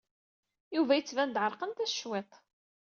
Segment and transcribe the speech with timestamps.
[0.75, 2.31] Yuba yettban-d ɛerqent-as cwiṭ.